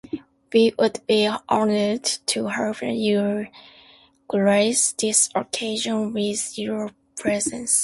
We 0.51 0.73
would 0.79 1.05
be 1.05 1.29
honored 1.47 2.05
to 2.25 2.47
have 2.47 2.81
you 2.81 3.45
grace 4.27 4.93
this 4.93 5.29
occasion 5.35 6.11
with 6.11 6.57
your 6.57 6.89
presence. 7.17 7.73